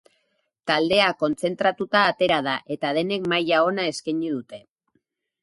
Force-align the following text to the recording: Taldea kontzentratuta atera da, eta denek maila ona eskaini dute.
Taldea 0.69 1.09
kontzentratuta 1.19 2.01
atera 2.13 2.41
da, 2.49 2.57
eta 2.77 2.95
denek 2.99 3.29
maila 3.35 3.61
ona 3.69 3.87
eskaini 3.93 4.35
dute. 4.39 4.63